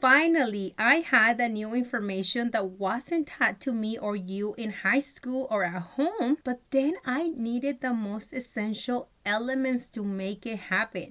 [0.00, 5.00] Finally, I had the new information that wasn't taught to me or you in high
[5.00, 10.58] school or at home, but then I needed the most essential elements to make it
[10.72, 11.10] happen.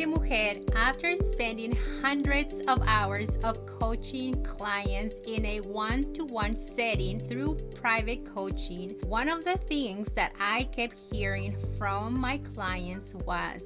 [0.00, 6.56] Busy Mujer, after spending hundreds of hours of coaching clients in a one to one
[6.56, 13.12] setting through private coaching, one of the things that I kept hearing from my clients
[13.12, 13.62] was,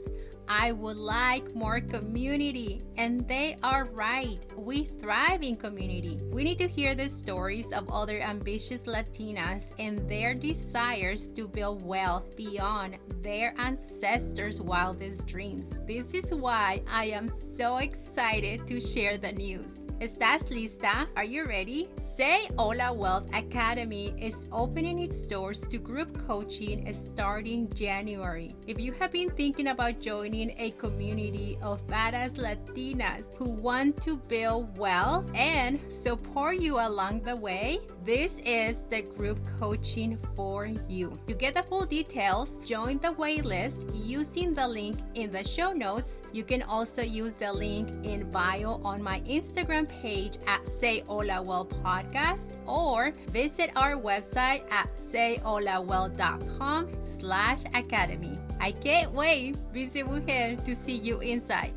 [0.48, 2.82] I would like more community.
[2.96, 4.44] And they are right.
[4.56, 6.20] We thrive in community.
[6.30, 11.84] We need to hear the stories of other ambitious Latinas and their desires to build
[11.84, 15.78] wealth beyond their ancestors' wildest dreams.
[15.86, 19.83] This is why I am so excited to share the news.
[20.04, 21.08] ¿Estás lista?
[21.16, 21.88] Are you ready?
[21.96, 28.54] Say Hola Wealth Academy is opening its doors to group coaching starting January.
[28.66, 34.16] If you have been thinking about joining a community of badass Latinas who want to
[34.28, 41.19] build wealth and support you along the way, this is the group coaching for you.
[41.28, 46.20] To get the full details, join the waitlist using the link in the show notes.
[46.34, 51.42] You can also use the link in bio on my Instagram page at Say Hola
[51.42, 58.39] Wealth Podcast or visit our website at sayholawealth.com slash academy.
[58.61, 61.72] I can't wait, Busy Mujer, to see you inside.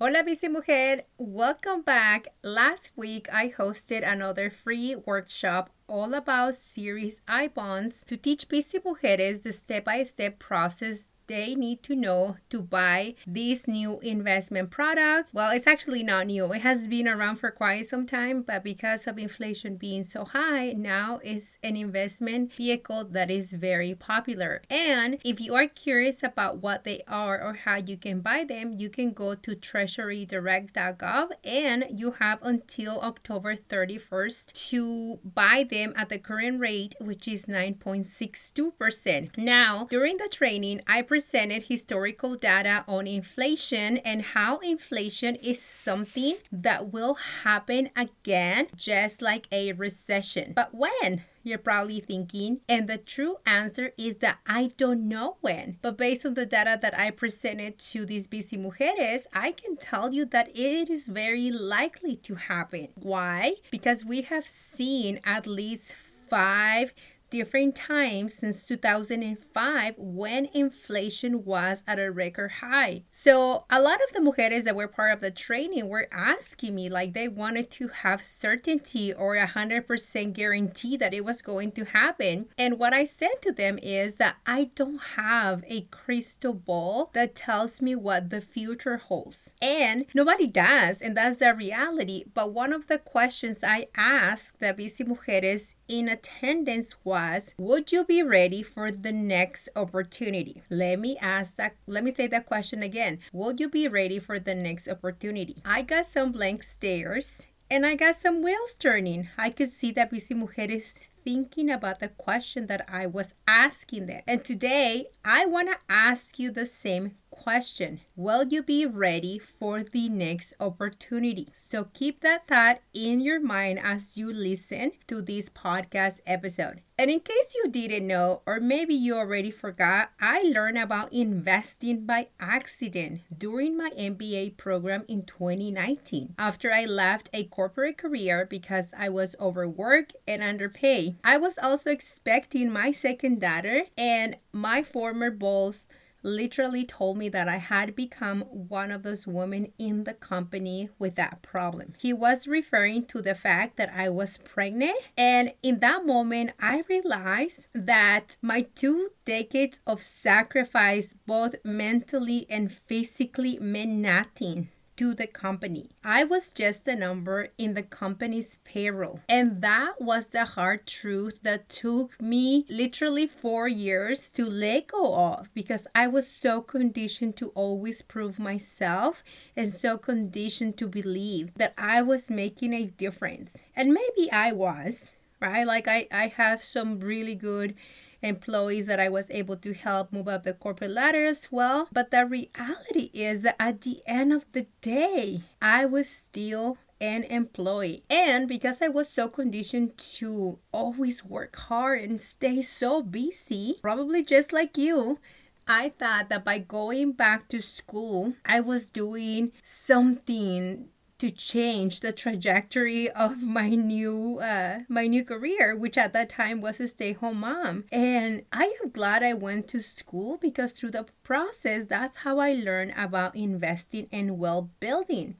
[0.00, 1.02] Hola, Busy Mujer.
[1.18, 2.28] Welcome back.
[2.42, 8.78] Last week, I hosted another free workshop all about Series I bonds to teach busy
[8.78, 14.68] mujeres the step by step process they need to know to buy this new investment
[14.68, 15.30] product.
[15.32, 16.52] Well, it's actually not new.
[16.52, 20.72] It has been around for quite some time, but because of inflation being so high,
[20.72, 24.62] now it's an investment vehicle that is very popular.
[24.68, 28.72] And if you are curious about what they are or how you can buy them,
[28.80, 36.08] you can go to treasurydirect.gov and you have until October 31st to buy them at
[36.08, 39.38] the current rate, which is 9.62%.
[39.38, 45.60] Now, during the training, I presented presented historical data on inflation and how inflation is
[45.60, 47.12] something that will
[47.44, 50.54] happen again, just like a recession.
[50.56, 51.24] But when?
[51.42, 52.60] You're probably thinking.
[52.70, 55.76] And the true answer is that I don't know when.
[55.82, 60.14] But based on the data that I presented to these busy mujeres, I can tell
[60.14, 62.88] you that it is very likely to happen.
[62.94, 63.56] Why?
[63.70, 65.92] Because we have seen at least
[66.30, 66.94] five
[67.30, 73.04] different times since 2005 when inflation was at a record high.
[73.10, 76.88] So, a lot of the mujeres that were part of the training were asking me,
[76.88, 81.84] like, they wanted to have certainty or a 100% guarantee that it was going to
[81.84, 82.48] happen.
[82.58, 87.34] And what I said to them is that I don't have a crystal ball that
[87.34, 89.54] tells me what the future holds.
[89.62, 92.24] And nobody does, and that's the reality.
[92.32, 97.92] But one of the questions I asked the busy mujeres in attendance was, was Would
[97.92, 100.62] you be ready for the next opportunity?
[100.70, 103.18] Let me ask that, let me say that question again.
[103.32, 105.56] Will you be ready for the next opportunity?
[105.64, 109.28] I got some blank stares and I got some wheels turning.
[109.36, 110.94] I could see that Busy Mujeres
[111.24, 114.22] thinking about the question that I was asking them.
[114.26, 119.82] And today, I want to ask you the same question Will you be ready for
[119.82, 121.48] the next opportunity?
[121.52, 126.82] So keep that thought in your mind as you listen to this podcast episode.
[126.98, 132.04] And in case you didn't know, or maybe you already forgot, I learned about investing
[132.04, 138.92] by accident during my MBA program in 2019 after I left a corporate career because
[138.98, 141.16] I was overworked and underpaid.
[141.24, 145.88] I was also expecting my second daughter, and my former boss
[146.22, 151.14] literally told me that I had become one of those women in the company with
[151.16, 151.94] that problem.
[151.98, 156.84] He was referring to the fact that I was pregnant, and in that moment, I
[156.88, 164.68] realized that my two decades of sacrifice, both mentally and physically, meant nothing
[165.00, 165.88] to the company.
[166.04, 169.20] I was just a number in the company's payroll.
[169.30, 175.14] And that was the hard truth that took me literally four years to let go
[175.14, 179.24] of because I was so conditioned to always prove myself
[179.56, 183.62] and so conditioned to believe that I was making a difference.
[183.74, 185.66] And maybe I was, right?
[185.66, 187.74] Like I, I have some really good
[188.22, 191.88] employees that I was able to help move up the corporate ladder as well.
[191.92, 197.24] But the reality is that at the end of the day, I was still an
[197.24, 198.04] employee.
[198.10, 204.22] And because I was so conditioned to always work hard and stay so busy, probably
[204.22, 205.18] just like you,
[205.66, 210.88] I thought that by going back to school, I was doing something
[211.20, 216.60] to change the trajectory of my new uh, my new career which at that time
[216.60, 221.06] was a stay-home mom and i am glad i went to school because through the
[221.22, 225.36] process that's how i learned about investing and wealth building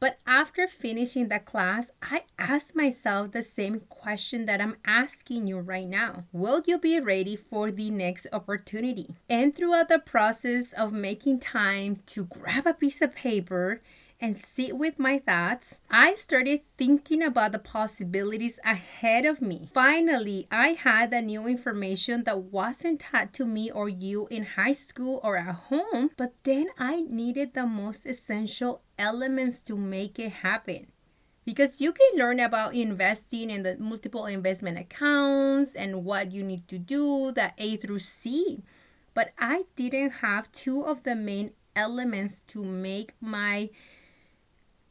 [0.00, 5.58] but after finishing the class, I asked myself the same question that I'm asking you
[5.58, 6.24] right now.
[6.32, 9.16] Will you be ready for the next opportunity?
[9.28, 13.80] And throughout the process of making time to grab a piece of paper
[14.20, 19.70] and sit with my thoughts, I started thinking about the possibilities ahead of me.
[19.72, 24.72] Finally, I had the new information that wasn't taught to me or you in high
[24.72, 30.32] school or at home, but then I needed the most essential elements to make it
[30.32, 30.88] happen
[31.48, 36.68] because you can learn about investing in the multiple investment accounts and what you need
[36.68, 38.62] to do the a through c
[39.14, 43.70] but i didn't have two of the main elements to make my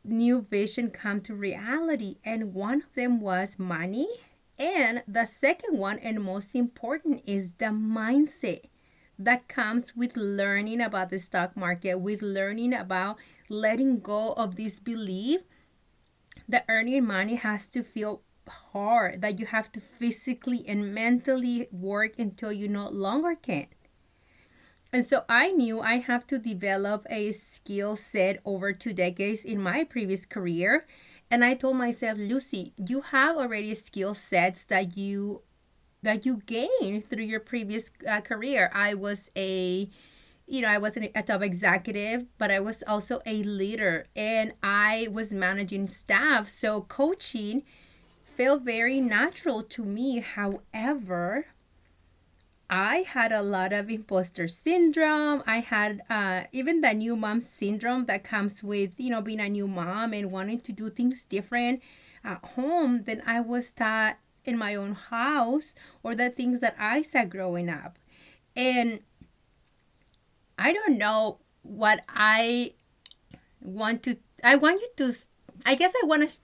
[0.07, 2.18] new vision come to reality.
[2.24, 4.07] And one of them was money.
[4.59, 8.62] And the second one, and most important, is the mindset
[9.19, 13.18] that comes with learning about the stock market, with learning about
[13.50, 15.42] letting go of this belief
[16.48, 22.18] that earning money has to feel hard, that you have to physically and mentally work
[22.18, 23.68] until you no longer can.
[24.97, 29.61] And so I knew I have to develop a skill set over two decades in
[29.61, 30.88] my previous career.
[31.29, 35.44] And I told myself, Luzy, you have already skill sets that you
[36.01, 38.71] that you gained through your previous uh, career.
[38.73, 39.88] I was a
[40.47, 45.09] you know, I wasn't a top executive, but I was also a leader and I
[45.11, 46.49] was managing staff.
[46.49, 47.61] So coaching
[48.25, 50.21] felt very natural to me.
[50.21, 51.45] However,
[52.69, 55.42] I had a lot of imposter syndrome.
[55.48, 59.48] I had uh, even the new mom syndrome that comes with, you know, being a
[59.48, 61.81] new mom and wanting to do things different
[62.24, 65.74] at home than I was taught in my own house
[66.04, 67.98] or the things that I saw growing up.
[68.56, 69.00] And
[70.58, 72.74] I don't know what I
[73.62, 75.14] want to, I want you to,
[75.66, 76.36] I guess I want to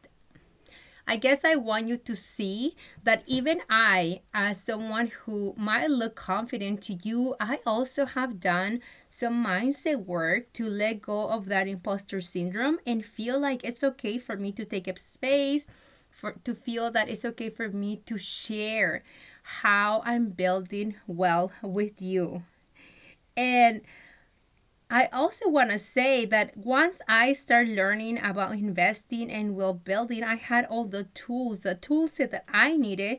[1.05, 6.15] I guess I want you to see that even I, as someone who might look
[6.15, 8.79] confident to you, I also have done
[9.09, 14.17] some mindset work to let go of that imposter syndrome and feel like it's okay
[14.17, 15.67] for me to take up space,
[16.09, 19.03] for to feel that it's okay for me to share
[19.43, 22.43] how I'm building well with you.
[23.35, 23.81] And
[24.93, 30.23] I also want to say that once I started learning about investing and wealth building,
[30.23, 33.17] I had all the tools, the tool set that I needed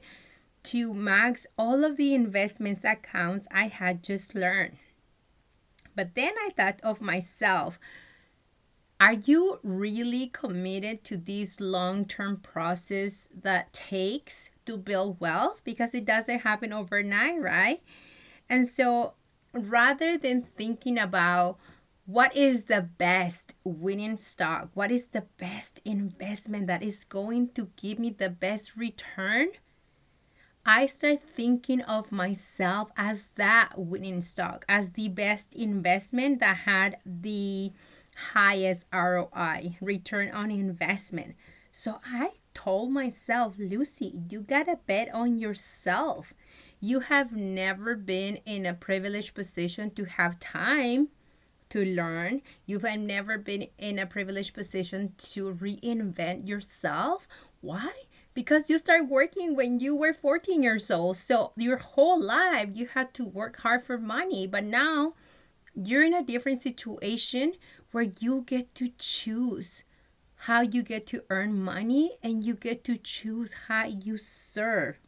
[0.63, 4.77] to max all of the investments accounts I had just learned.
[5.97, 7.81] But then I thought of myself,
[9.01, 16.05] are you really committed to this long-term process that takes to build wealth because it
[16.05, 17.83] doesn't happen overnight, right?
[18.49, 19.15] And so
[19.55, 21.59] rather than thinking about
[22.07, 27.71] what is the best winning stock, what is the best investment that is going to
[27.77, 29.49] give me the best return,
[30.67, 36.97] I start thinking of myself as that winning stock, as the best investment that had
[37.05, 37.73] the
[38.33, 41.37] highest ROI, return on investment.
[41.71, 46.33] So I told myself, Luzy, you gotta bet on yourself.
[46.87, 51.09] You have never been in a privileged position to have time
[51.71, 52.43] to learn.
[52.67, 57.27] You've never been in a privileged position to reinvent yourself.
[57.63, 57.91] Why?
[58.35, 61.17] Because you started working when you were 14 years old.
[61.17, 64.47] So your whole life you had to work hard for money.
[64.47, 65.15] But now
[65.75, 67.55] you're in a different situation
[67.93, 69.85] where you get to choose
[70.35, 74.99] how you get to earn money and you get to choose how you serve.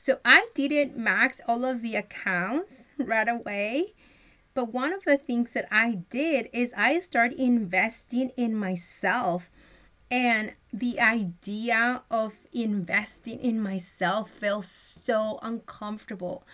[0.00, 3.94] So I didn't max all of the accounts right away.
[4.54, 9.50] But one of the things that I did is I started investing in myself.
[10.08, 16.46] And the idea of investing in myself felt so uncomfortable.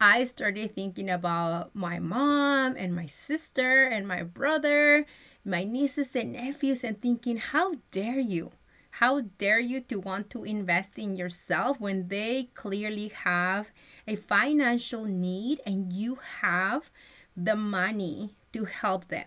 [0.00, 5.06] I started thinking about my mom and my sister and my brother,
[5.44, 8.52] my nieces and nephews, and thinking, how dare you?
[8.96, 13.70] How dare you to want to invest in yourself when they clearly have
[14.06, 16.90] a financial need and you have
[17.34, 19.26] the money to help them?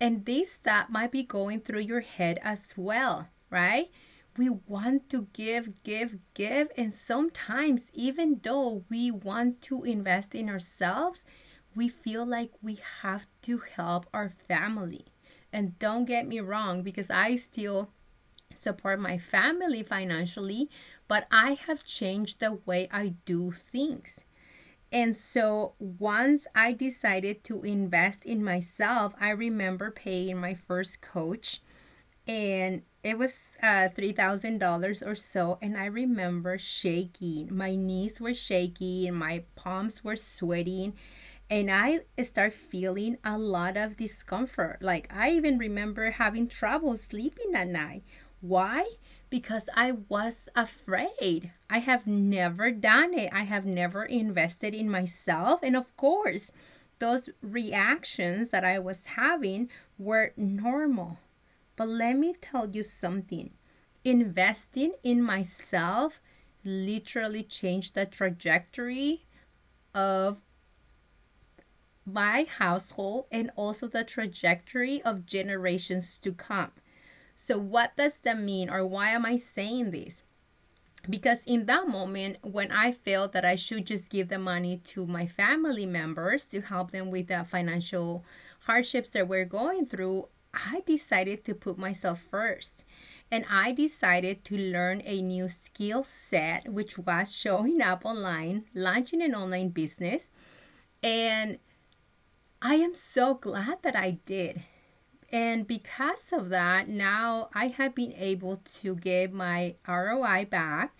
[0.00, 3.90] And this thought might be going through your head as well, right?
[4.36, 6.68] We want to give, give, give.
[6.76, 11.24] And sometimes, even though we want to invest in ourselves,
[11.76, 15.06] we feel like we have to help our family.
[15.52, 17.90] And don't get me wrong, because I still
[18.56, 20.70] support my family financially,
[21.08, 24.24] but I have changed the way I do things.
[24.92, 31.60] And so once I decided to invest in myself, I remember paying my first coach
[32.26, 35.58] and it was uh, $3,000 or so.
[35.60, 37.54] And I remember shaking.
[37.54, 40.94] My knees were shaking, and my palms were sweating.
[41.50, 44.78] And I start feeling a lot of discomfort.
[44.80, 48.04] Like I even remember having trouble sleeping at night
[48.44, 48.84] why?
[49.30, 51.52] Because I was afraid.
[51.70, 53.30] I have never done it.
[53.32, 55.60] I have never invested in myself.
[55.62, 56.52] And of course,
[56.98, 61.18] those reactions that I was having were normal.
[61.74, 63.50] But let me tell you something
[64.04, 66.20] investing in myself
[66.62, 69.24] literally changed the trajectory
[69.94, 70.42] of
[72.04, 76.72] my household and also the trajectory of generations to come.
[77.36, 80.22] So, what does that mean, or why am I saying this?
[81.08, 85.06] Because in that moment, when I felt that I should just give the money to
[85.06, 88.24] my family members to help them with the financial
[88.60, 92.84] hardships that we're going through, I decided to put myself first.
[93.30, 99.22] And I decided to learn a new skill set, which was showing up online, launching
[99.22, 100.30] an online business.
[101.02, 101.58] And
[102.62, 104.62] I am so glad that I did
[105.34, 110.94] and because of that, now I have been able to get my ROI back,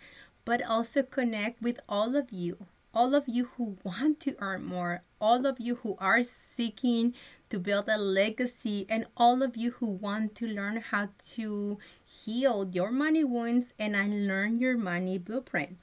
[0.44, 5.04] but also connect with all of you, all of you who want to earn more,
[5.20, 7.14] all of you who are seeking
[7.48, 12.68] to build a legacy, and all of you who want to learn how to heal
[12.72, 15.76] your money wounds and unlearn your money blueprint.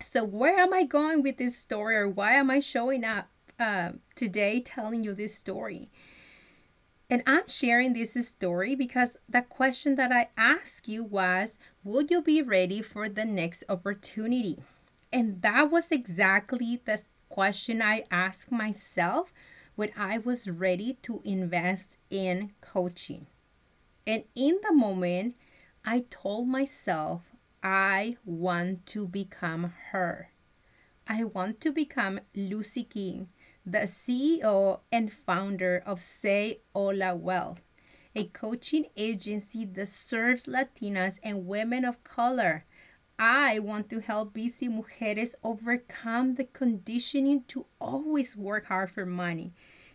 [0.00, 3.92] So, where am I going with this story, or why am I showing up uh,
[4.14, 5.90] today telling you this story?
[7.10, 12.22] And I'm sharing this story because the question that I asked you was Will you
[12.22, 14.62] be ready for the next opportunity?
[15.12, 19.32] And that was exactly the question I asked myself
[19.76, 23.26] when I was ready to invest in coaching.
[24.06, 25.36] And in the moment,
[25.84, 27.22] I told myself,
[27.62, 30.30] I want to become her.
[31.06, 33.28] I want to become Luzy King
[33.66, 37.62] the CEO and founder of Say Hola Wealth,
[38.14, 42.66] a coaching agency that serves Latinas and women of color.
[43.18, 49.54] I want to help busy mujeres overcome the conditioning to always work hard for money,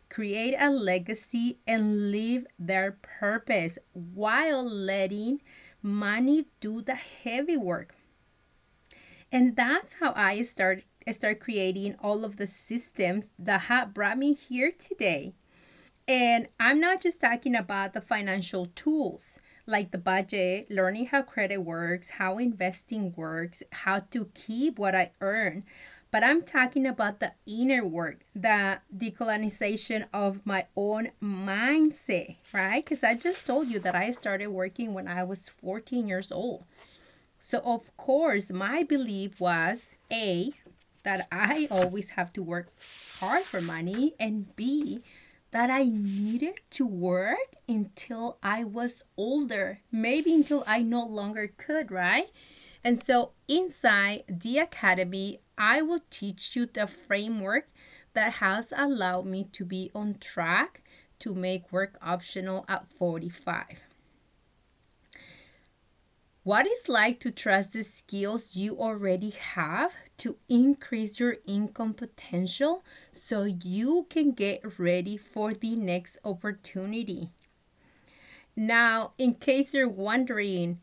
[0.10, 5.42] create a legacy, and live their purpose while letting
[5.84, 7.94] money do the heavy work.
[9.32, 14.34] And that's how I started start creating all of the systems that have brought me
[14.34, 15.34] here today.
[16.08, 19.40] And I'm not just talking about the financial tools
[19.70, 25.12] like the budget, learning how credit works, how investing works, how to keep what I
[25.22, 25.64] earn.
[26.12, 32.84] But I'm talking about the inner work, the decolonization of my own mindset, right?
[32.84, 36.64] Because I just told you that I started working when I was 14 years old.
[37.38, 40.52] So, of course, my belief was A,
[41.04, 42.72] that I always have to work
[43.20, 45.02] hard for money, and B,
[45.52, 51.92] that I needed to work until I was older, maybe until I no longer could,
[51.92, 52.28] right?
[52.84, 57.70] And so inside the academy, I will teach you the framework
[58.14, 60.82] that has allowed me to be on track
[61.20, 63.89] to make work optional at 45
[66.44, 72.84] what it's like to trust the skills you already have to increase your income potential
[73.12, 77.32] so you can get ready for the next opportunity.
[78.56, 80.80] Now, in case you're wondering,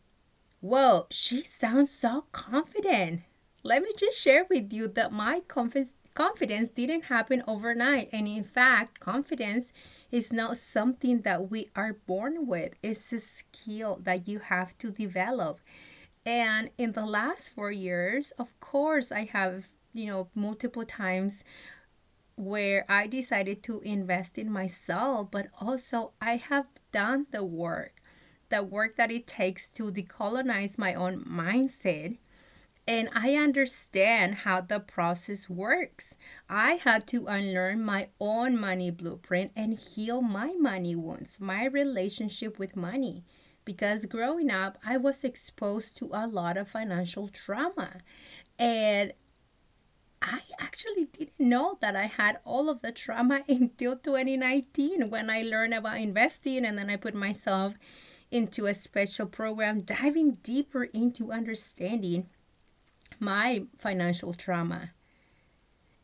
[0.61, 3.23] whoa, she sounds so confident.
[3.63, 8.43] Let me just share with you that my confidence confidence didn't happen overnight and in
[8.43, 9.71] fact confidence
[10.17, 14.91] is not something that we are born with, it's a skill that you have to
[14.91, 15.61] develop.
[16.25, 21.45] And in the last four years, of course, I have, you know, multiple times
[22.35, 28.01] where I decided to invest in myself, but also I have done the work,
[28.49, 32.17] the work that it takes to decolonize my own mindset
[32.89, 36.15] and I understand how the process works.
[36.49, 42.59] I had to unlearn my own money blueprint and heal my money wounds, my relationship
[42.61, 43.25] with money.
[43.65, 48.03] Because growing up, I was exposed to a lot of financial trauma.
[48.57, 49.13] And
[50.23, 55.43] I actually didn't know that I had all of the trauma until 2019 when I
[55.43, 57.75] learned about investing and then I put myself
[58.31, 62.29] into a special program diving deeper into understanding
[63.21, 64.91] my financial trauma.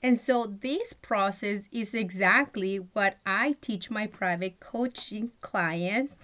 [0.03, 6.19] And so, this process is exactly what I teach my private coaching clients,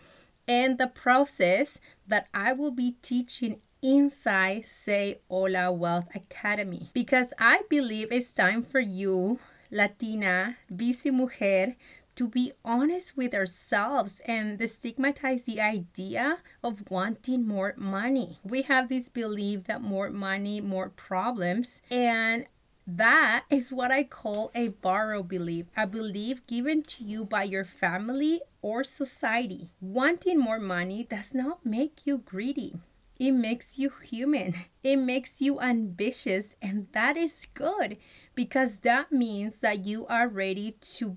[0.49, 6.91] and the process that I will be teaching inside Say Hola Wealth Academy.
[6.93, 9.39] Because I believe it's time for you,
[9.71, 11.77] Latina, busy mujer,
[12.19, 18.41] to be honest with ourselves and destigmatize the idea of wanting more money.
[18.43, 22.47] We have this belief that more money, more problems, and
[22.89, 27.65] that is what I call a borrow belief, a belief given to you by your
[27.65, 29.71] family or society.
[29.81, 32.81] Wanting more money does not make you greedy.
[33.21, 34.55] It makes you human.
[34.83, 37.97] It makes you ambitious, and that is good
[38.35, 41.17] because that means that you are ready to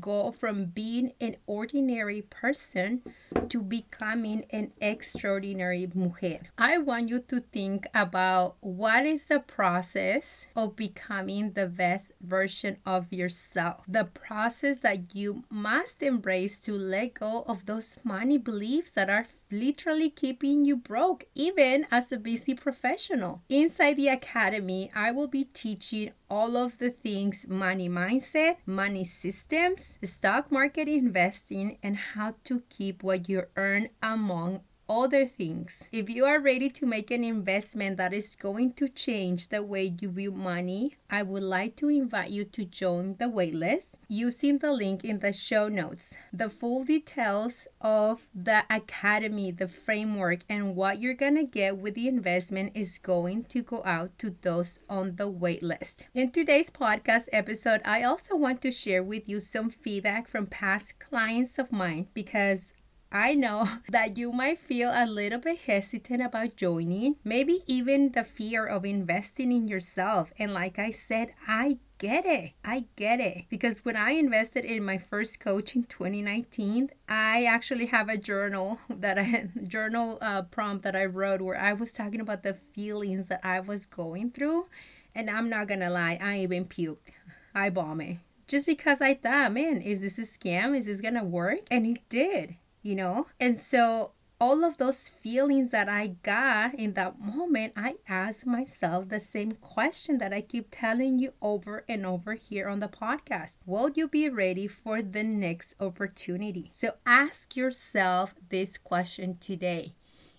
[0.00, 3.02] go from being an ordinary person
[3.48, 6.40] to becoming an extraordinary mujer.
[6.58, 12.78] I want you to think about what is the process of becoming the best version
[12.86, 13.82] of yourself.
[13.88, 19.26] The process that you must embrace to let go of those money beliefs that are
[19.52, 23.42] literally keeping you broke, even as a busy professional.
[23.48, 29.98] Inside the academy, I will be teaching all of the things money mindset, money systems,
[30.02, 35.88] stock market investing, and how to keep what you earn among other things.
[35.92, 39.94] If you are ready to make an investment that is going to change the way
[40.00, 44.72] you view money, I would like to invite you to join the waitlist using the
[44.72, 46.16] link in the show notes.
[46.32, 51.94] The full details of the academy, the framework, and what you're going to get with
[51.94, 56.06] the investment is going to go out to those on the waitlist.
[56.14, 60.98] In today's podcast episode, I also want to share with you some feedback from past
[60.98, 62.72] clients of mine because
[63.12, 68.24] I know that you might feel a little bit hesitant about joining, maybe even the
[68.24, 70.32] fear of investing in yourself.
[70.38, 72.52] And like I said, I get it.
[72.64, 73.44] I get it.
[73.50, 78.78] Because when I invested in my first coach in 2019, I actually have a journal
[78.88, 83.26] that I journal uh, prompt that I wrote where I was talking about the feelings
[83.28, 84.68] that I was going through.
[85.14, 87.10] And I'm not gonna lie, I even puked.
[87.54, 90.76] I bombed just because I thought, man, is this a scam?
[90.76, 91.60] Is this gonna work?
[91.70, 93.26] And it did you know?
[93.40, 99.08] And so all of those feelings that I got in that moment, I asked myself
[99.08, 103.54] the same question that I keep telling you over and over here on the podcast.
[103.64, 106.72] Will you be ready for the next opportunity?
[106.74, 109.94] So ask yourself this question today.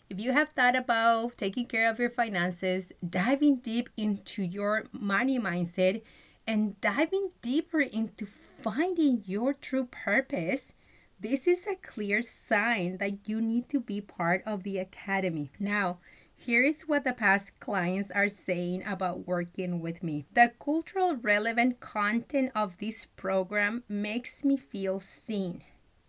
[0.09, 5.39] If you have thought about taking care of your finances, diving deep into your money
[5.39, 6.01] mindset,
[6.45, 8.27] and diving deeper into
[8.61, 10.73] finding your true purpose,
[11.23, 15.49] this is a clear sign that you need to be part of the academy.
[15.57, 15.99] Now,
[16.35, 20.25] here is what the past clients are saying about working with me.
[20.33, 25.63] The cultural relevant content of this program makes me feel seen.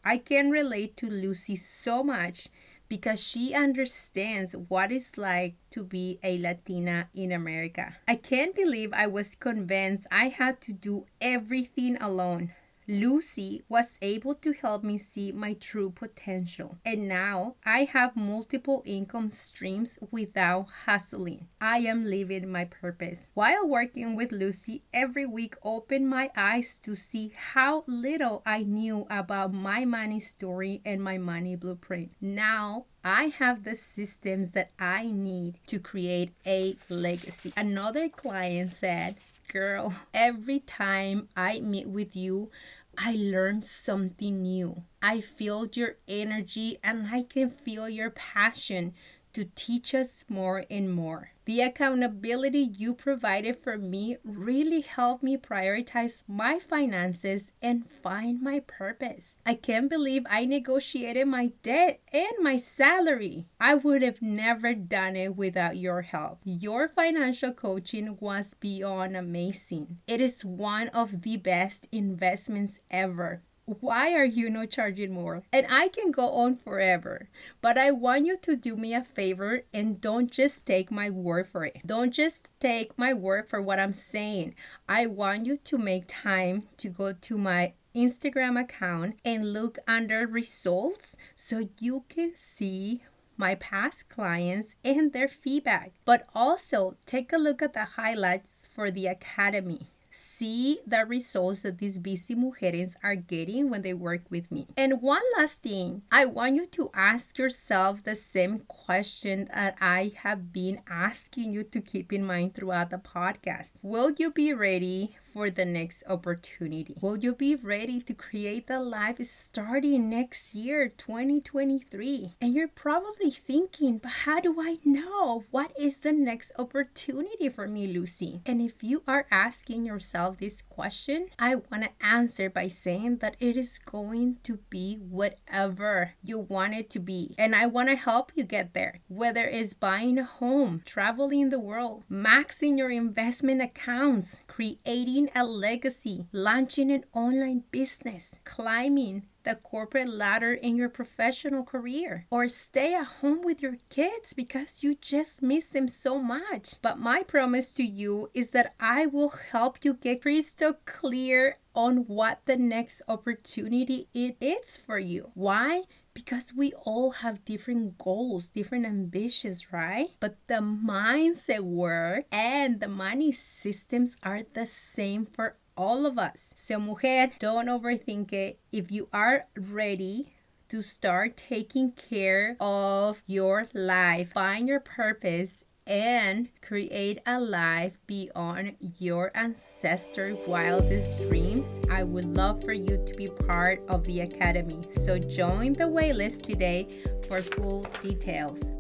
[0.05, 2.49] I can relate to Luzy so much
[2.89, 7.97] because she understands what it's like to be a Latina in America.
[8.09, 12.51] I can't believe I was convinced I had to do everything alone.
[12.89, 16.79] Luzy was able to help me see my true potential.
[16.85, 21.49] And now I have multiple income streams without hustling.
[21.61, 23.29] I am living my purpose.
[23.35, 29.07] While working with Luzy, every week opened my eyes to see how little I knew
[29.11, 32.13] about my money story and my money blueprint.
[32.21, 37.53] Now I have the systems that I need to create a legacy.
[37.57, 39.17] Another client said,
[39.49, 42.51] Girl, every time I meet with you,
[42.99, 44.83] I learn something new.
[45.01, 48.95] I feel your energy and I can feel your passion
[49.35, 51.33] to teach us more and more.
[51.47, 58.61] The accountability you provided for me really helped me prioritize my finances and find my
[58.61, 59.37] purpose.
[59.45, 63.47] I can't believe I negotiated my debt and my salary.
[63.61, 66.41] I would have never done it without your help.
[66.45, 69.99] Your financial coaching was beyond amazing.
[70.07, 75.43] It is one of the best investments ever Why are you not charging more?
[75.51, 77.31] And I can go on forever,
[77.63, 81.47] but I want you to do me a favor and don't just take my word
[81.47, 81.79] for it.
[81.87, 84.55] Don't just take my word for what I'm saying.
[84.87, 90.27] I want you to make time to go to my Instagram account and look under
[90.27, 93.03] results so you can see
[93.39, 95.93] my past clients and their feedback.
[96.05, 101.79] But also take a look at the highlights for the academy see the results that
[101.79, 104.69] these busy mujeres are getting when they work with me.
[104.77, 110.13] And one last thing, I want you to ask yourself the same question that I
[110.23, 113.73] have been asking you to keep in mind throughout the podcast.
[113.83, 116.97] Will you be ready for the next opportunity?
[117.01, 122.35] Will you be ready to create the life starting next year, 2023?
[122.41, 125.45] And you're probably thinking, but how do I know?
[125.51, 128.43] What is the next opportunity for me, Luzy?
[128.47, 133.37] And if you are asking yourself this question, I want to answer by saying that
[133.41, 137.35] it is going to be whatever you want it to be.
[137.37, 141.59] And I want to help you get there, whether it's buying a home, traveling the
[141.59, 150.09] world, maxing your investment accounts, creating a legacy, launching an online business, climbing the corporate
[150.09, 155.43] ladder in your professional career, or stay at home with your kids because you just
[155.43, 156.77] miss them so much.
[156.83, 162.07] But my promise to you is that I will help you get crystal clear on
[162.07, 165.31] what the next opportunity it is for you.
[165.35, 165.83] Why?
[166.15, 170.11] Because we all have different goals, different ambitions, right?
[170.21, 176.55] But the mindset work and the money systems are the same for all of us.
[176.57, 178.61] So, mujer, don't overthink it.
[178.71, 180.35] If you are ready,
[180.69, 188.75] to start taking care of your life, find your purpose, and create a life beyond
[188.99, 191.44] your ancestors' wildest dreams,
[191.91, 194.81] I would love for you to be part of the Academy.
[195.03, 196.89] So join the waitlist today
[197.29, 198.73] for full details.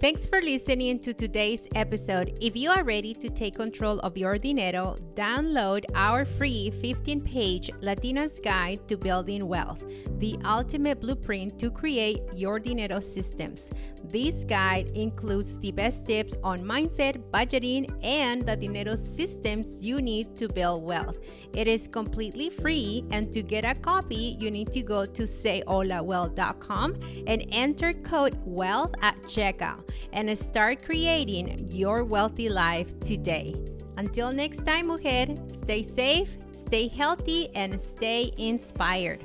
[0.00, 2.36] Thanks for listening to today's episode.
[2.40, 7.70] If you are ready to take control of your dinero, download our free 15 page
[7.80, 9.82] Latina's Guide to Building Wealth,
[10.18, 13.72] the ultimate blueprint to create your dinero systems.
[14.02, 20.36] This guide includes the best tips on mindset, budgeting, and the dinero systems you need
[20.36, 21.18] to build wealth.
[21.54, 26.96] It is completely free, and to get a copy, you need to go to sayholawealth.com
[27.26, 33.54] and enter code WEALTH at checkout and start creating your wealthy life today.
[33.96, 39.20] Until next time, mujer, stay safe, stay healthy, and stay inspired.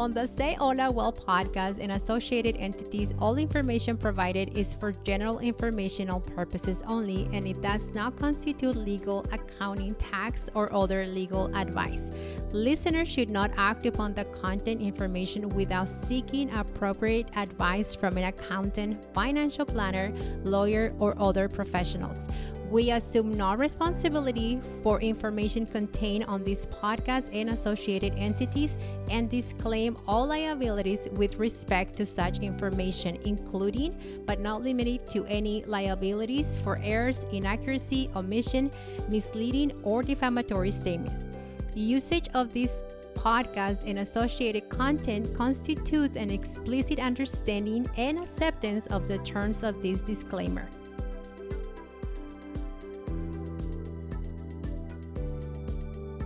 [0.00, 5.40] On the Say Hola Wealth podcast and associated entities, all information provided is for general
[5.40, 12.10] informational purposes only and it does not constitute legal, accounting, tax, or other legal advice.
[12.50, 18.98] Listeners should not act upon the content information without seeking appropriate advice from an accountant,
[19.12, 22.26] financial planner, lawyer, or other professionals.
[22.70, 28.78] We assume no responsibility for information contained on this podcast and associated entities
[29.10, 35.64] and disclaim all liabilities with respect to such information, including but not limited to any
[35.64, 38.70] liabilities for errors, inaccuracy, omission,
[39.08, 41.26] misleading, or defamatory statements.
[41.74, 49.18] Usage of this podcast and associated content constitutes an explicit understanding and acceptance of the
[49.18, 50.68] terms of this disclaimer.